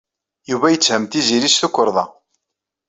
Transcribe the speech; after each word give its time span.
Yuba 0.49 0.67
yetthem 0.71 1.03
Tiziri 1.11 1.49
s 1.53 1.55
tukerḍa. 1.61 2.05